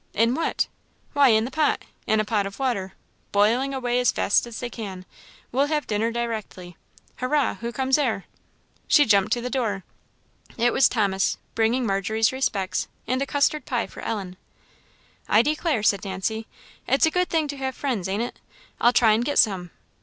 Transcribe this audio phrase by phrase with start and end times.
[0.15, 0.65] "In what?"
[1.13, 1.83] "Why, in the pot!
[2.07, 2.93] in a pot of water,
[3.31, 5.05] boiling away as fast as they can;
[5.51, 6.75] we'll have dinner directly.
[7.17, 7.59] Hurra!
[7.61, 8.25] who comes there?"
[8.87, 9.83] She jumped to the door.
[10.57, 14.37] It was Thomas, bringing Margery's respects, and a custard pie for Ellen.
[15.29, 16.47] "I declare," said Nancy,
[16.87, 18.39] "it's a good thing to have friends, ain't it?
[18.79, 19.69] I'll try and get some.